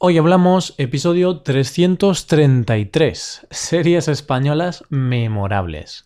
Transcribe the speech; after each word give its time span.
Hoy 0.00 0.16
hablamos 0.16 0.76
episodio 0.78 1.40
333, 1.40 3.48
series 3.50 4.06
españolas 4.06 4.84
memorables. 4.90 6.04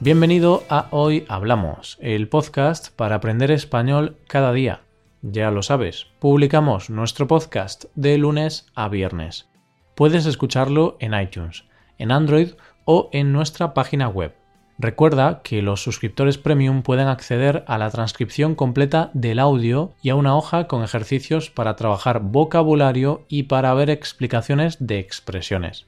Bienvenido 0.00 0.64
a 0.68 0.88
Hoy 0.90 1.24
Hablamos, 1.28 1.96
el 2.00 2.28
podcast 2.28 2.88
para 2.96 3.14
aprender 3.14 3.52
español 3.52 4.16
cada 4.26 4.52
día. 4.52 4.80
Ya 5.22 5.52
lo 5.52 5.62
sabes, 5.62 6.08
publicamos 6.18 6.90
nuestro 6.90 7.28
podcast 7.28 7.84
de 7.94 8.18
lunes 8.18 8.66
a 8.74 8.88
viernes. 8.88 9.48
Puedes 9.94 10.26
escucharlo 10.26 10.96
en 10.98 11.14
iTunes, 11.14 11.66
en 11.98 12.10
Android 12.10 12.54
o 12.84 13.10
en 13.12 13.32
nuestra 13.32 13.74
página 13.74 14.08
web. 14.08 14.34
Recuerda 14.78 15.40
que 15.42 15.62
los 15.62 15.82
suscriptores 15.82 16.36
premium 16.36 16.82
pueden 16.82 17.06
acceder 17.06 17.64
a 17.68 17.78
la 17.78 17.90
transcripción 17.90 18.56
completa 18.56 19.10
del 19.14 19.38
audio 19.38 19.92
y 20.02 20.10
a 20.10 20.16
una 20.16 20.36
hoja 20.36 20.66
con 20.66 20.82
ejercicios 20.82 21.48
para 21.50 21.76
trabajar 21.76 22.20
vocabulario 22.20 23.24
y 23.28 23.44
para 23.44 23.72
ver 23.74 23.88
explicaciones 23.88 24.84
de 24.84 24.98
expresiones. 24.98 25.86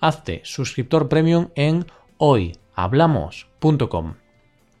Hazte 0.00 0.42
suscriptor 0.44 1.08
premium 1.08 1.48
en 1.54 1.86
hoyhablamos.com. 2.18 4.14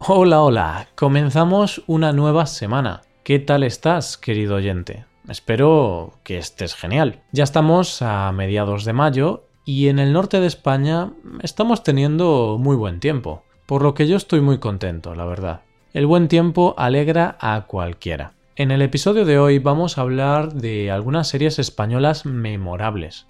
Hola, 0.00 0.42
hola, 0.42 0.88
comenzamos 0.94 1.82
una 1.86 2.12
nueva 2.12 2.44
semana. 2.46 3.00
¿Qué 3.24 3.38
tal 3.38 3.62
estás, 3.62 4.18
querido 4.18 4.56
oyente? 4.56 5.06
Espero 5.28 6.12
que 6.22 6.38
estés 6.38 6.74
genial. 6.74 7.22
Ya 7.32 7.44
estamos 7.44 8.00
a 8.02 8.30
mediados 8.32 8.84
de 8.84 8.92
mayo 8.92 9.47
y 9.68 9.88
en 9.88 9.98
el 9.98 10.14
norte 10.14 10.40
de 10.40 10.46
España 10.46 11.12
estamos 11.42 11.82
teniendo 11.82 12.56
muy 12.58 12.74
buen 12.74 13.00
tiempo, 13.00 13.42
por 13.66 13.82
lo 13.82 13.92
que 13.92 14.08
yo 14.08 14.16
estoy 14.16 14.40
muy 14.40 14.56
contento, 14.56 15.14
la 15.14 15.26
verdad. 15.26 15.60
El 15.92 16.06
buen 16.06 16.28
tiempo 16.28 16.74
alegra 16.78 17.36
a 17.38 17.66
cualquiera. 17.66 18.32
En 18.56 18.70
el 18.70 18.80
episodio 18.80 19.26
de 19.26 19.38
hoy 19.38 19.58
vamos 19.58 19.98
a 19.98 20.00
hablar 20.00 20.54
de 20.54 20.90
algunas 20.90 21.28
series 21.28 21.58
españolas 21.58 22.24
memorables. 22.24 23.26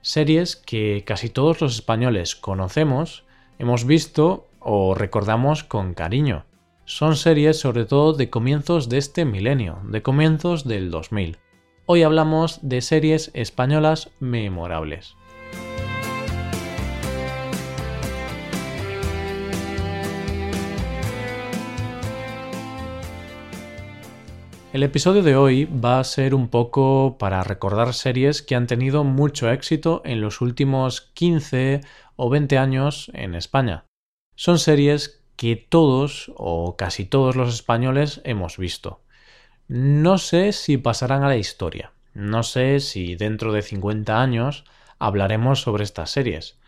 Series 0.00 0.56
que 0.56 1.04
casi 1.06 1.28
todos 1.28 1.60
los 1.60 1.74
españoles 1.74 2.36
conocemos, 2.36 3.24
hemos 3.58 3.84
visto 3.84 4.48
o 4.60 4.94
recordamos 4.94 5.62
con 5.62 5.92
cariño. 5.92 6.46
Son 6.86 7.16
series 7.16 7.60
sobre 7.60 7.84
todo 7.84 8.14
de 8.14 8.30
comienzos 8.30 8.88
de 8.88 8.96
este 8.96 9.26
milenio, 9.26 9.80
de 9.84 10.00
comienzos 10.00 10.64
del 10.66 10.90
2000. 10.90 11.36
Hoy 11.84 12.02
hablamos 12.02 12.60
de 12.62 12.80
series 12.80 13.30
españolas 13.34 14.08
memorables. 14.20 15.16
El 24.72 24.84
episodio 24.84 25.22
de 25.22 25.36
hoy 25.36 25.66
va 25.66 26.00
a 26.00 26.04
ser 26.04 26.34
un 26.34 26.48
poco 26.48 27.18
para 27.18 27.44
recordar 27.44 27.92
series 27.92 28.40
que 28.40 28.54
han 28.54 28.66
tenido 28.66 29.04
mucho 29.04 29.50
éxito 29.50 30.00
en 30.06 30.22
los 30.22 30.40
últimos 30.40 31.02
15 31.12 31.82
o 32.16 32.30
20 32.30 32.56
años 32.56 33.10
en 33.12 33.34
España. 33.34 33.84
Son 34.34 34.58
series 34.58 35.22
que 35.36 35.56
todos 35.56 36.32
o 36.36 36.78
casi 36.78 37.04
todos 37.04 37.36
los 37.36 37.52
españoles 37.52 38.22
hemos 38.24 38.56
visto. 38.56 39.02
No 39.68 40.16
sé 40.16 40.52
si 40.52 40.78
pasarán 40.78 41.22
a 41.22 41.28
la 41.28 41.36
historia. 41.36 41.92
No 42.14 42.42
sé 42.42 42.80
si 42.80 43.14
dentro 43.14 43.52
de 43.52 43.60
50 43.60 44.22
años 44.22 44.64
hablaremos 44.98 45.60
sobre 45.60 45.84
estas 45.84 46.10
series. 46.10 46.58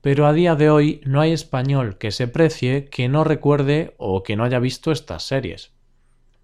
Pero 0.00 0.26
a 0.26 0.32
día 0.32 0.56
de 0.56 0.68
hoy 0.68 1.00
no 1.04 1.20
hay 1.20 1.30
español 1.30 1.96
que 1.96 2.10
se 2.10 2.26
precie 2.26 2.86
que 2.86 3.08
no 3.08 3.22
recuerde 3.22 3.94
o 3.98 4.24
que 4.24 4.34
no 4.34 4.42
haya 4.42 4.58
visto 4.58 4.90
estas 4.90 5.22
series. 5.22 5.70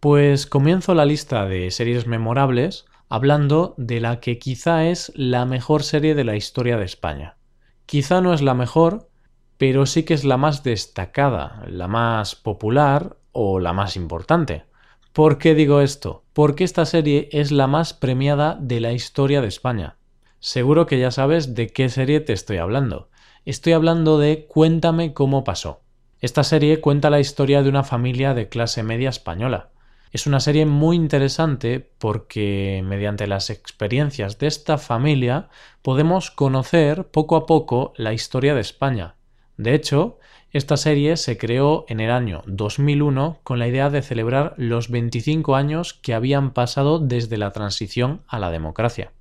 Pues 0.00 0.46
comienzo 0.46 0.94
la 0.94 1.04
lista 1.04 1.46
de 1.46 1.72
series 1.72 2.06
memorables 2.06 2.86
hablando 3.08 3.74
de 3.78 3.98
la 3.98 4.20
que 4.20 4.38
quizá 4.38 4.86
es 4.86 5.10
la 5.16 5.44
mejor 5.44 5.82
serie 5.82 6.14
de 6.14 6.22
la 6.22 6.36
historia 6.36 6.76
de 6.76 6.84
España. 6.84 7.36
Quizá 7.84 8.20
no 8.20 8.32
es 8.32 8.40
la 8.40 8.54
mejor, 8.54 9.08
pero 9.56 9.86
sí 9.86 10.04
que 10.04 10.14
es 10.14 10.22
la 10.22 10.36
más 10.36 10.62
destacada, 10.62 11.64
la 11.66 11.88
más 11.88 12.36
popular 12.36 13.16
o 13.32 13.58
la 13.58 13.72
más 13.72 13.96
importante. 13.96 14.66
¿Por 15.12 15.36
qué 15.36 15.56
digo 15.56 15.80
esto? 15.80 16.22
Porque 16.32 16.62
esta 16.62 16.84
serie 16.84 17.28
es 17.32 17.50
la 17.50 17.66
más 17.66 17.92
premiada 17.92 18.56
de 18.60 18.78
la 18.78 18.92
historia 18.92 19.40
de 19.40 19.48
España. 19.48 19.96
Seguro 20.38 20.86
que 20.86 21.00
ya 21.00 21.10
sabes 21.10 21.56
de 21.56 21.70
qué 21.70 21.88
serie 21.88 22.20
te 22.20 22.34
estoy 22.34 22.58
hablando. 22.58 23.08
Estoy 23.44 23.72
hablando 23.72 24.16
de 24.20 24.46
Cuéntame 24.46 25.12
cómo 25.12 25.42
pasó. 25.42 25.80
Esta 26.20 26.44
serie 26.44 26.80
cuenta 26.80 27.10
la 27.10 27.18
historia 27.18 27.64
de 27.64 27.68
una 27.68 27.82
familia 27.82 28.32
de 28.32 28.48
clase 28.48 28.84
media 28.84 29.08
española. 29.08 29.70
Es 30.12 30.26
una 30.26 30.40
serie 30.40 30.66
muy 30.66 30.96
interesante 30.96 31.80
porque 31.98 32.82
mediante 32.84 33.26
las 33.26 33.50
experiencias 33.50 34.38
de 34.38 34.46
esta 34.46 34.78
familia 34.78 35.48
podemos 35.82 36.30
conocer 36.30 37.08
poco 37.08 37.36
a 37.36 37.46
poco 37.46 37.92
la 37.96 38.12
historia 38.12 38.54
de 38.54 38.60
España, 38.60 39.14
de 39.58 39.74
hecho, 39.74 40.20
esta 40.52 40.76
serie 40.76 41.16
se 41.16 41.36
creó 41.36 41.84
en 41.88 41.98
el 41.98 42.12
año 42.12 42.42
2001 42.46 43.40
con 43.42 43.58
la 43.58 43.66
idea 43.66 43.90
de 43.90 44.02
celebrar 44.02 44.54
los 44.56 44.88
25 44.88 45.56
años 45.56 45.94
que 45.94 46.14
habían 46.14 46.52
pasado 46.52 47.00
desde 47.00 47.36
la 47.36 47.50
transición 47.50 48.22
a 48.28 48.38
la 48.38 48.52
democracia. 48.52 49.12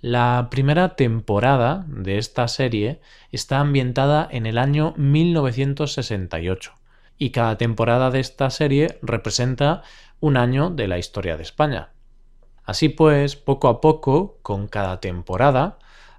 La 0.00 0.48
primera 0.50 0.96
temporada 0.96 1.84
de 1.88 2.16
esta 2.16 2.48
serie 2.48 3.00
está 3.30 3.60
ambientada 3.60 4.26
en 4.30 4.46
el 4.46 4.56
año 4.56 4.94
1968 4.96 6.72
y 7.22 7.30
cada 7.30 7.56
temporada 7.56 8.10
de 8.10 8.18
esta 8.18 8.50
serie 8.50 8.98
representa 9.00 9.82
un 10.18 10.36
año 10.36 10.70
de 10.70 10.88
la 10.88 10.98
historia 10.98 11.36
de 11.36 11.44
España. 11.44 11.92
Así 12.64 12.88
pues, 12.88 13.36
poco 13.36 13.68
a 13.68 13.80
poco, 13.80 14.40
con 14.42 14.66
cada 14.66 14.98
temporada, 14.98 15.78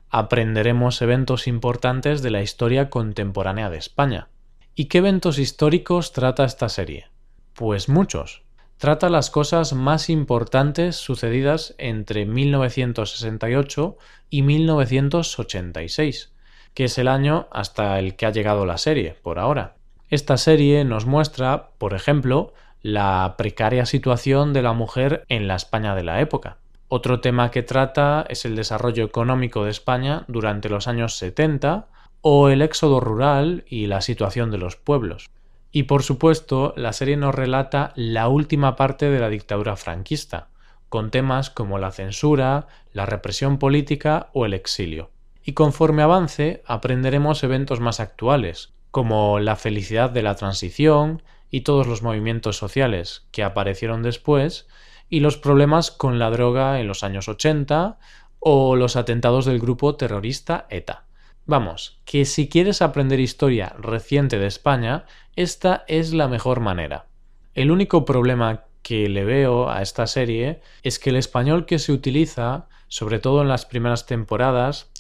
aprenderemos 0.09 1.01
eventos 1.01 1.45
importantes 1.45 2.21
de 2.21 2.31
la 2.31 2.41
historia 2.41 2.89
contemporánea 2.89 3.69
de 3.69 3.79
España. 3.79 4.29
¿Y 4.75 4.85
qué 4.85 4.99
eventos 4.99 5.39
históricos 5.39 6.13
trata 6.13 6.45
esta 6.45 6.69
serie? 6.69 7.09
Pues 7.53 7.89
muchos. 7.89 8.43
Trata 8.77 9.09
las 9.09 9.29
cosas 9.29 9.73
más 9.73 10.09
importantes 10.09 10.95
sucedidas 10.95 11.75
entre 11.79 12.25
1968 12.25 13.97
y 14.29 14.41
1986, 14.41 16.31
que 16.73 16.85
es 16.85 16.97
el 16.97 17.09
año 17.09 17.49
hasta 17.51 17.99
el 17.99 18.15
que 18.15 18.25
ha 18.25 18.31
llegado 18.31 18.65
la 18.65 18.77
serie, 18.77 19.17
por 19.21 19.37
ahora. 19.37 19.75
Esta 20.09 20.37
serie 20.37 20.83
nos 20.85 21.05
muestra, 21.05 21.69
por 21.77 21.93
ejemplo, 21.93 22.53
la 22.81 23.35
precaria 23.37 23.85
situación 23.85 24.53
de 24.53 24.61
la 24.61 24.73
mujer 24.73 25.25
en 25.29 25.47
la 25.47 25.55
España 25.55 25.95
de 25.95 26.03
la 26.03 26.19
época. 26.21 26.57
Otro 26.89 27.21
tema 27.21 27.49
que 27.49 27.63
trata 27.63 28.25
es 28.29 28.45
el 28.45 28.55
desarrollo 28.55 29.05
económico 29.05 29.63
de 29.63 29.71
España 29.71 30.25
durante 30.27 30.69
los 30.69 30.87
años 30.87 31.15
70 31.15 31.87
o 32.21 32.49
el 32.49 32.61
éxodo 32.61 32.99
rural 32.99 33.65
y 33.67 33.87
la 33.87 34.01
situación 34.01 34.51
de 34.51 34.57
los 34.57 34.75
pueblos. 34.75 35.29
Y 35.71 35.83
por 35.83 36.03
supuesto, 36.03 36.73
la 36.77 36.93
serie 36.93 37.17
nos 37.17 37.33
relata 37.33 37.93
la 37.95 38.27
última 38.27 38.75
parte 38.75 39.09
de 39.09 39.19
la 39.19 39.29
dictadura 39.29 39.75
franquista, 39.75 40.49
con 40.87 41.09
temas 41.09 41.49
como 41.49 41.79
la 41.79 41.91
censura, 41.91 42.67
la 42.91 43.07
represión 43.07 43.57
política 43.57 44.29
o 44.33 44.45
el 44.45 44.53
exilio. 44.53 45.09
Y 45.43 45.53
conforme 45.53 46.03
avance, 46.03 46.61
aprenderemos 46.67 47.43
eventos 47.43 47.79
más 47.79 47.99
actuales, 47.99 48.71
como 48.93 49.39
la 49.39 49.55
felicidad 49.55 50.11
de 50.11 50.21
la 50.21 50.35
transición 50.35 51.23
y 51.49 51.61
todos 51.61 51.87
los 51.87 52.03
movimientos 52.03 52.57
sociales 52.57 53.25
que 53.31 53.41
aparecieron 53.41 54.03
después, 54.03 54.67
y 55.09 55.19
los 55.19 55.35
problemas 55.35 55.89
con 55.89 56.19
la 56.19 56.29
droga 56.29 56.79
en 56.79 56.87
los 56.87 57.03
años 57.03 57.27
80 57.27 57.97
o 58.37 58.75
los 58.75 58.95
atentados 58.95 59.45
del 59.45 59.57
grupo 59.57 59.95
terrorista 59.95 60.67
ETA. 60.69 61.07
Vamos, 61.47 62.01
que 62.05 62.25
si 62.25 62.47
quieres 62.47 62.83
aprender 62.83 63.19
historia 63.19 63.75
reciente 63.79 64.37
de 64.37 64.45
España, 64.45 65.05
esta 65.35 65.85
es 65.87 66.13
la 66.13 66.27
mejor 66.27 66.59
manera. 66.59 67.07
El 67.55 67.71
único 67.71 68.05
problema 68.05 68.65
que 68.83 69.09
le 69.09 69.23
veo 69.23 69.71
a 69.71 69.81
esta 69.81 70.05
serie 70.05 70.61
es 70.83 70.99
que 70.99 71.09
el 71.09 71.15
español 71.15 71.65
que 71.65 71.79
se 71.79 71.93
utiliza, 71.93 72.67
sobre 72.89 73.17
todo 73.17 73.41
en 73.41 73.47
las 73.47 73.65
primeras 73.65 74.05
temporadas, 74.05 74.91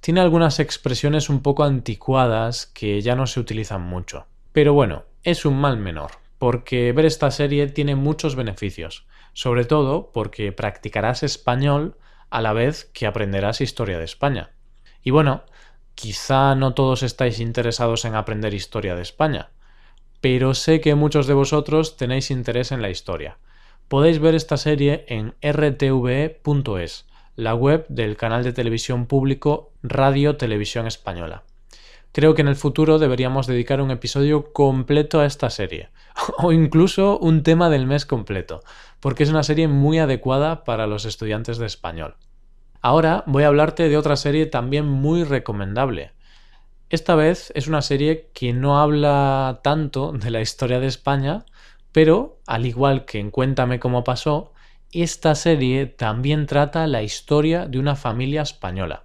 tiene 0.00 0.20
algunas 0.20 0.60
expresiones 0.60 1.28
un 1.28 1.40
poco 1.40 1.64
anticuadas 1.64 2.66
que 2.66 3.00
ya 3.00 3.14
no 3.14 3.26
se 3.26 3.40
utilizan 3.40 3.82
mucho. 3.82 4.26
Pero 4.52 4.74
bueno, 4.74 5.04
es 5.22 5.44
un 5.44 5.60
mal 5.60 5.76
menor, 5.76 6.12
porque 6.38 6.92
ver 6.92 7.06
esta 7.06 7.30
serie 7.30 7.66
tiene 7.68 7.96
muchos 7.96 8.36
beneficios 8.36 9.06
sobre 9.32 9.64
todo 9.64 10.10
porque 10.12 10.52
practicarás 10.52 11.22
español 11.22 11.96
a 12.30 12.40
la 12.40 12.52
vez 12.52 12.90
que 12.92 13.06
aprenderás 13.06 13.60
historia 13.60 13.98
de 13.98 14.04
España. 14.04 14.50
Y 15.02 15.10
bueno, 15.10 15.44
quizá 15.94 16.54
no 16.54 16.74
todos 16.74 17.02
estáis 17.02 17.40
interesados 17.40 18.04
en 18.04 18.14
aprender 18.14 18.54
historia 18.54 18.94
de 18.94 19.02
España, 19.02 19.50
pero 20.20 20.54
sé 20.54 20.80
que 20.80 20.94
muchos 20.94 21.26
de 21.26 21.34
vosotros 21.34 21.96
tenéis 21.96 22.30
interés 22.30 22.72
en 22.72 22.82
la 22.82 22.90
historia. 22.90 23.38
Podéis 23.88 24.20
ver 24.20 24.34
esta 24.34 24.56
serie 24.56 25.04
en 25.08 25.34
rtve.es, 25.42 27.06
la 27.40 27.54
web 27.54 27.86
del 27.88 28.16
canal 28.16 28.44
de 28.44 28.52
televisión 28.52 29.06
público 29.06 29.72
Radio 29.82 30.36
Televisión 30.36 30.86
Española. 30.86 31.42
Creo 32.12 32.34
que 32.34 32.42
en 32.42 32.48
el 32.48 32.56
futuro 32.56 32.98
deberíamos 32.98 33.46
dedicar 33.46 33.80
un 33.80 33.90
episodio 33.90 34.52
completo 34.52 35.20
a 35.20 35.26
esta 35.26 35.48
serie, 35.48 35.88
o 36.38 36.52
incluso 36.52 37.18
un 37.18 37.42
tema 37.42 37.70
del 37.70 37.86
mes 37.86 38.04
completo, 38.04 38.62
porque 39.00 39.22
es 39.22 39.30
una 39.30 39.42
serie 39.42 39.68
muy 39.68 39.98
adecuada 39.98 40.64
para 40.64 40.86
los 40.86 41.06
estudiantes 41.06 41.56
de 41.56 41.66
español. 41.66 42.16
Ahora 42.82 43.24
voy 43.26 43.44
a 43.44 43.48
hablarte 43.48 43.88
de 43.88 43.96
otra 43.96 44.16
serie 44.16 44.46
también 44.46 44.86
muy 44.86 45.24
recomendable. 45.24 46.12
Esta 46.90 47.14
vez 47.14 47.52
es 47.54 47.68
una 47.68 47.80
serie 47.80 48.28
que 48.34 48.52
no 48.52 48.80
habla 48.80 49.60
tanto 49.62 50.12
de 50.12 50.30
la 50.30 50.42
historia 50.42 50.80
de 50.80 50.88
España, 50.88 51.46
pero, 51.92 52.38
al 52.46 52.66
igual 52.66 53.06
que 53.06 53.18
en 53.18 53.30
Cuéntame 53.30 53.80
cómo 53.80 54.04
pasó, 54.04 54.52
esta 54.92 55.34
serie 55.34 55.86
también 55.86 56.46
trata 56.46 56.86
la 56.86 57.02
historia 57.02 57.66
de 57.66 57.78
una 57.78 57.96
familia 57.96 58.42
española. 58.42 59.04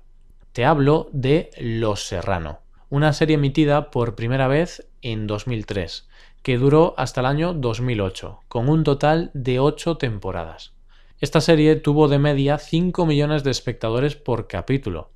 Te 0.52 0.66
hablo 0.66 1.10
de 1.12 1.52
Los 1.58 2.08
Serrano 2.08 2.66
una 2.90 3.12
serie 3.12 3.36
emitida 3.36 3.92
por 3.92 4.16
primera 4.16 4.48
vez 4.48 4.88
en 5.02 5.28
2003, 5.28 6.08
que 6.44 6.58
duró 6.58 6.94
hasta 6.98 7.22
el 7.22 7.26
año 7.26 7.54
2008, 7.54 8.40
con 8.48 8.70
un 8.70 8.84
total 8.86 9.32
de 9.34 9.60
8 9.60 9.98
temporadas. 9.98 10.74
Esta 11.20 11.42
serie 11.42 11.76
tuvo 11.76 12.08
de 12.08 12.20
media 12.20 12.58
5 12.58 13.06
millones 13.06 13.44
de 13.44 13.52
espectadores 13.52 14.16
por 14.16 14.48
capítulo, 14.48 15.10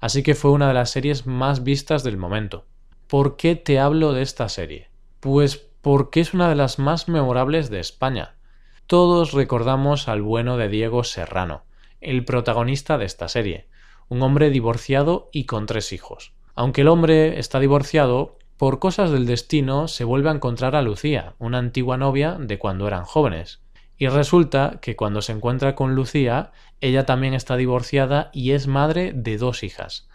así 0.00 0.22
que 0.22 0.34
fue 0.34 0.50
una 0.50 0.68
de 0.68 0.74
las 0.74 0.90
series 0.90 1.26
más 1.26 1.64
vistas 1.64 2.04
del 2.04 2.16
momento. 2.16 2.64
¿Por 3.08 3.36
qué 3.36 3.56
te 3.56 3.78
hablo 3.78 4.12
de 4.12 4.22
esta 4.22 4.48
serie? 4.48 4.88
Pues 5.20 5.56
porque 5.82 6.20
es 6.20 6.32
una 6.32 6.48
de 6.48 6.56
las 6.56 6.78
más 6.78 7.08
memorables 7.08 7.70
de 7.70 7.80
España. 7.80 8.35
Todos 8.86 9.32
recordamos 9.32 10.06
al 10.06 10.22
bueno 10.22 10.56
de 10.56 10.68
Diego 10.68 11.02
Serrano, 11.02 11.64
el 12.00 12.24
protagonista 12.24 12.98
de 12.98 13.04
esta 13.04 13.26
serie, 13.26 13.66
un 14.08 14.22
hombre 14.22 14.48
divorciado 14.48 15.28
y 15.32 15.44
con 15.44 15.66
tres 15.66 15.92
hijos. 15.92 16.34
Aunque 16.54 16.82
el 16.82 16.88
hombre 16.88 17.40
está 17.40 17.58
divorciado, 17.58 18.38
por 18.56 18.78
cosas 18.78 19.10
del 19.10 19.26
destino 19.26 19.88
se 19.88 20.04
vuelve 20.04 20.28
a 20.28 20.34
encontrar 20.34 20.76
a 20.76 20.82
Lucía, 20.82 21.34
una 21.40 21.58
antigua 21.58 21.96
novia 21.96 22.36
de 22.38 22.60
cuando 22.60 22.86
eran 22.86 23.02
jóvenes. 23.02 23.60
Y 23.98 24.06
resulta 24.06 24.78
que 24.80 24.94
cuando 24.94 25.20
se 25.20 25.32
encuentra 25.32 25.74
con 25.74 25.96
Lucía, 25.96 26.52
ella 26.80 27.04
también 27.06 27.34
está 27.34 27.56
divorciada 27.56 28.30
y 28.32 28.52
es 28.52 28.68
madre 28.68 29.10
de 29.12 29.36
dos 29.36 29.64
hijas. 29.64 30.08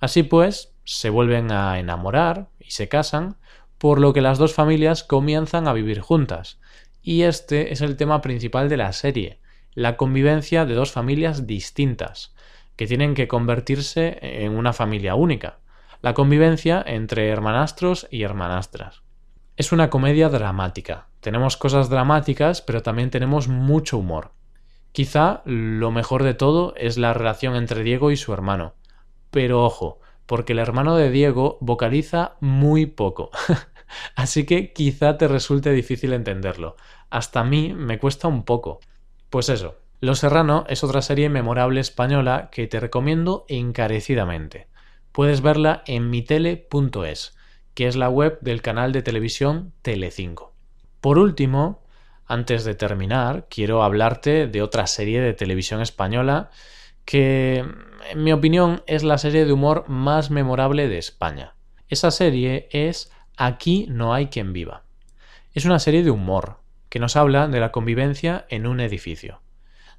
Así 0.00 0.24
pues, 0.24 0.74
se 0.82 1.10
vuelven 1.10 1.52
a 1.52 1.78
enamorar 1.78 2.48
y 2.58 2.72
se 2.72 2.88
casan, 2.88 3.36
por 3.78 4.00
lo 4.00 4.12
que 4.12 4.20
las 4.20 4.38
dos 4.38 4.52
familias 4.52 5.04
comienzan 5.04 5.68
a 5.68 5.72
vivir 5.72 6.00
juntas. 6.00 6.58
Y 7.06 7.22
este 7.22 7.72
es 7.72 7.82
el 7.82 7.96
tema 7.96 8.20
principal 8.20 8.68
de 8.68 8.76
la 8.76 8.92
serie, 8.92 9.38
la 9.74 9.96
convivencia 9.96 10.66
de 10.66 10.74
dos 10.74 10.90
familias 10.90 11.46
distintas, 11.46 12.34
que 12.74 12.88
tienen 12.88 13.14
que 13.14 13.28
convertirse 13.28 14.18
en 14.20 14.56
una 14.56 14.72
familia 14.72 15.14
única 15.14 15.60
la 16.02 16.14
convivencia 16.14 16.82
entre 16.84 17.28
hermanastros 17.28 18.08
y 18.10 18.24
hermanastras. 18.24 19.02
Es 19.56 19.70
una 19.70 19.88
comedia 19.88 20.28
dramática. 20.28 21.06
Tenemos 21.20 21.56
cosas 21.56 21.88
dramáticas, 21.88 22.60
pero 22.60 22.82
también 22.82 23.10
tenemos 23.10 23.46
mucho 23.46 23.98
humor. 23.98 24.32
Quizá 24.90 25.42
lo 25.44 25.92
mejor 25.92 26.24
de 26.24 26.34
todo 26.34 26.74
es 26.76 26.98
la 26.98 27.14
relación 27.14 27.54
entre 27.54 27.84
Diego 27.84 28.10
y 28.10 28.16
su 28.16 28.32
hermano. 28.32 28.74
Pero 29.30 29.64
ojo, 29.64 30.00
porque 30.26 30.54
el 30.54 30.58
hermano 30.58 30.96
de 30.96 31.12
Diego 31.12 31.56
vocaliza 31.60 32.32
muy 32.40 32.86
poco. 32.86 33.30
Así 34.14 34.44
que 34.44 34.72
quizá 34.72 35.16
te 35.16 35.28
resulte 35.28 35.72
difícil 35.72 36.12
entenderlo. 36.12 36.76
Hasta 37.10 37.40
a 37.40 37.44
mí 37.44 37.72
me 37.74 37.98
cuesta 37.98 38.28
un 38.28 38.44
poco. 38.44 38.80
Pues 39.30 39.48
eso, 39.48 39.76
Los 40.00 40.20
Serrano 40.20 40.64
es 40.68 40.84
otra 40.84 41.02
serie 41.02 41.28
memorable 41.28 41.80
española 41.80 42.48
que 42.50 42.66
te 42.66 42.80
recomiendo 42.80 43.44
encarecidamente 43.48 44.68
puedes 45.16 45.40
verla 45.40 45.82
en 45.86 46.10
mitele.es, 46.10 47.34
que 47.72 47.86
es 47.86 47.96
la 47.96 48.10
web 48.10 48.38
del 48.42 48.60
canal 48.60 48.92
de 48.92 49.00
televisión 49.00 49.72
Telecinco. 49.80 50.52
Por 51.00 51.16
último, 51.16 51.82
antes 52.26 52.64
de 52.64 52.74
terminar, 52.74 53.46
quiero 53.48 53.82
hablarte 53.82 54.46
de 54.46 54.60
otra 54.60 54.86
serie 54.86 55.22
de 55.22 55.32
televisión 55.32 55.80
española 55.80 56.50
que, 57.06 57.64
en 58.10 58.24
mi 58.24 58.30
opinión, 58.34 58.82
es 58.86 59.04
la 59.04 59.16
serie 59.16 59.46
de 59.46 59.54
humor 59.54 59.88
más 59.88 60.30
memorable 60.30 60.86
de 60.86 60.98
España. 60.98 61.54
Esa 61.88 62.10
serie 62.10 62.68
es 62.70 63.10
Aquí 63.38 63.86
no 63.88 64.12
hay 64.12 64.26
quien 64.26 64.52
viva. 64.52 64.82
Es 65.54 65.64
una 65.64 65.78
serie 65.78 66.02
de 66.02 66.10
humor 66.10 66.58
que 66.96 67.00
nos 67.00 67.16
habla 67.16 67.46
de 67.46 67.60
la 67.60 67.72
convivencia 67.72 68.46
en 68.48 68.66
un 68.66 68.80
edificio. 68.80 69.42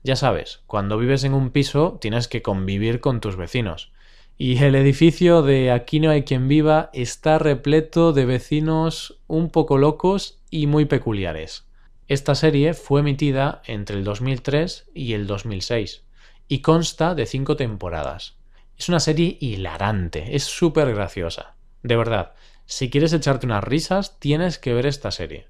Ya 0.02 0.16
sabes, 0.16 0.64
cuando 0.66 0.98
vives 0.98 1.24
en 1.26 1.36
un 1.36 1.52
piso 1.52 2.00
tienes 2.02 2.28
que 2.28 2.42
convivir 2.42 3.02
con 3.02 3.22
tus 3.22 3.36
vecinos 3.36 3.92
y 4.36 4.58
el 4.64 4.74
edificio 4.74 5.44
de 5.44 5.70
Aquí 5.70 6.00
no 6.00 6.10
hay 6.10 6.24
quien 6.24 6.48
viva 6.48 6.90
está 6.94 7.38
repleto 7.38 8.14
de 8.14 8.26
vecinos 8.26 9.20
un 9.28 9.52
poco 9.52 9.78
locos 9.78 10.42
y 10.50 10.66
muy 10.66 10.86
peculiares. 10.86 11.68
Esta 12.08 12.34
serie 12.34 12.74
fue 12.74 13.02
emitida 13.02 13.62
entre 13.68 13.96
el 13.96 14.04
2003 14.04 14.90
y 14.96 15.14
el 15.14 15.28
2006 15.28 16.04
y 16.48 16.62
consta 16.62 17.14
de 17.14 17.28
cinco 17.28 17.56
temporadas. 17.56 18.40
Es 18.76 18.90
una 18.90 19.00
serie 19.00 19.38
hilarante, 19.40 20.36
es 20.36 20.46
súper 20.46 20.96
graciosa. 20.96 21.58
De 21.84 21.96
verdad, 21.96 22.34
si 22.66 22.90
quieres 22.90 23.14
echarte 23.14 23.46
unas 23.46 23.64
risas, 23.64 24.20
tienes 24.20 24.58
que 24.58 24.74
ver 24.74 24.88
esta 24.88 25.12
serie. 25.12 25.46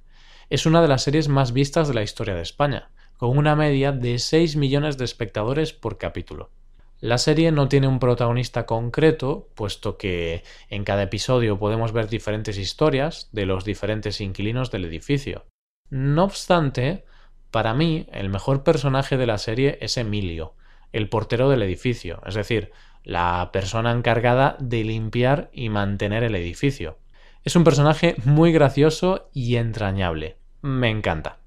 Es 0.50 0.66
una 0.66 0.82
de 0.82 0.88
las 0.88 1.04
series 1.04 1.28
más 1.28 1.52
vistas 1.52 1.90
de 1.90 1.94
la 1.94 2.04
historia 2.04 2.34
de 2.34 2.42
España, 2.42 2.90
con 3.18 3.38
una 3.38 3.58
media 3.58 3.92
de 3.92 4.18
6 4.18 4.56
millones 4.56 4.98
de 4.98 5.04
espectadores 5.04 5.74
por 5.74 5.98
capítulo. 5.98 6.52
La 7.02 7.18
serie 7.18 7.52
no 7.52 7.68
tiene 7.68 7.90
un 7.90 8.00
protagonista 8.00 8.66
concreto, 8.66 9.50
puesto 9.56 9.98
que 9.98 10.44
en 10.70 10.86
cada 10.86 11.04
episodio 11.04 11.60
podemos 11.60 11.92
ver 11.92 12.08
diferentes 12.08 12.58
historias 12.58 13.28
de 13.34 13.46
los 13.46 13.66
diferentes 13.66 14.22
inquilinos 14.22 14.72
del 14.72 14.86
edificio. 14.86 15.46
No 15.90 16.24
obstante, 16.24 17.04
para 17.52 17.74
mí 17.74 18.08
el 18.14 18.30
mejor 18.30 18.64
personaje 18.64 19.18
de 19.18 19.26
la 19.26 19.40
serie 19.40 19.78
es 19.82 19.98
Emilio, 19.98 20.56
el 20.94 21.10
portero 21.10 21.50
del 21.50 21.62
edificio, 21.62 22.22
es 22.26 22.36
decir, 22.36 22.72
la 23.04 23.50
persona 23.52 23.92
encargada 23.92 24.56
de 24.62 24.86
limpiar 24.86 25.50
y 25.52 25.68
mantener 25.68 26.24
el 26.24 26.36
edificio. 26.36 26.98
Es 27.48 27.56
un 27.56 27.64
personaje 27.64 28.18
muy 28.26 28.52
gracioso 28.52 29.30
y 29.32 29.56
entrañable. 29.56 30.36
Me 30.62 30.90
encanta. 30.90 31.38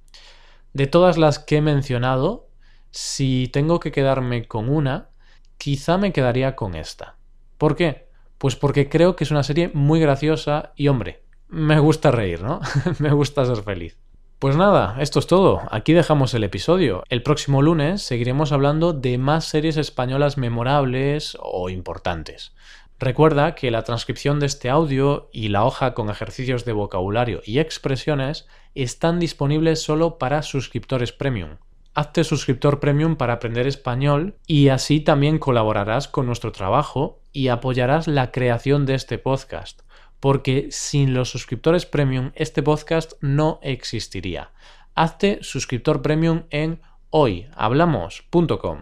De 0.73 0.87
todas 0.87 1.19
las 1.19 1.39
que 1.39 1.59
he 1.59 1.61
mencionado, 1.61 2.49
si 2.91 3.51
tengo 3.53 3.81
que 3.81 3.93
quedarme 3.93 4.49
con 4.49 4.71
una, 4.71 5.11
quizá 5.59 5.99
me 5.99 6.15
quedaría 6.15 6.57
con 6.57 6.75
esta. 6.75 7.17
¿Por 7.59 7.77
qué? 7.77 8.09
Pues 8.39 8.57
porque 8.57 8.89
creo 8.89 9.15
que 9.15 9.25
es 9.25 9.31
una 9.31 9.43
serie 9.43 9.71
muy 9.75 10.01
graciosa 10.01 10.73
y 10.75 10.89
hombre, 10.89 11.23
me 11.49 11.79
gusta 11.79 12.11
reír, 12.11 12.43
¿no? 12.43 12.63
me 12.99 13.13
gusta 13.13 13.45
ser 13.45 13.63
feliz. 13.63 13.99
Pues 14.39 14.57
nada, 14.57 14.97
esto 15.01 15.19
es 15.19 15.27
todo. 15.27 15.61
Aquí 15.71 15.93
dejamos 15.93 16.33
el 16.33 16.45
episodio. 16.45 17.05
El 17.11 17.23
próximo 17.23 17.61
lunes 17.61 18.01
seguiremos 18.01 18.53
hablando 18.53 18.95
de 18.95 19.19
más 19.19 19.45
series 19.45 19.77
españolas 19.77 20.39
memorables 20.39 21.37
o 21.43 21.69
importantes. 21.69 22.55
Recuerda 23.01 23.57
que 23.57 23.73
la 23.73 23.83
transcripción 23.83 24.39
de 24.39 24.47
este 24.47 24.71
audio 24.71 25.29
y 25.33 25.49
la 25.49 25.65
hoja 25.65 25.95
con 25.95 26.11
ejercicios 26.11 26.65
de 26.65 26.73
vocabulario 26.73 27.41
y 27.45 27.59
expresiones 27.59 28.47
están 28.77 29.19
disponibles 29.19 29.83
solo 29.83 30.19
para 30.19 30.43
suscriptores 30.43 31.11
premium 31.11 31.57
hazte 31.95 32.25
suscriptor 32.25 32.81
premium 32.81 33.17
para 33.17 33.35
aprender 33.35 33.67
español 33.67 34.37
y 34.47 34.69
así 34.69 35.01
también 35.01 35.39
colaborarás 35.39 36.09
con 36.09 36.27
nuestro 36.27 36.53
trabajo 36.53 37.21
y 37.33 37.49
apoyarás 37.49 38.07
la 38.07 38.31
creación 38.31 38.87
de 38.87 38.95
este 38.95 39.19
podcast, 39.19 39.83
porque 40.19 40.69
sin 40.71 41.15
los 41.15 41.31
suscriptores 41.31 41.87
premium 41.87 42.33
este 42.35 42.63
podcast 42.63 43.13
no 43.21 43.59
existiría. 43.63 44.51
Hazte 44.95 45.39
suscriptor 45.43 46.03
premium 46.03 46.45
en 46.51 46.81
hoyhablamos.com. 47.11 48.79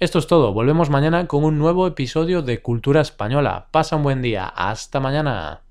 Esto 0.00 0.18
es 0.18 0.26
todo, 0.26 0.52
volvemos 0.52 0.90
mañana 0.90 1.28
con 1.28 1.44
un 1.44 1.56
nuevo 1.56 1.86
episodio 1.86 2.42
de 2.42 2.60
Cultura 2.60 3.00
Española. 3.00 3.68
Pasa 3.70 3.94
un 3.94 4.02
buen 4.02 4.22
día, 4.22 4.46
hasta 4.48 4.98
mañana. 4.98 5.63